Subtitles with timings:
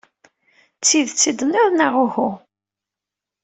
[0.79, 2.29] D tidet i tenniḍ, neɣ uhu?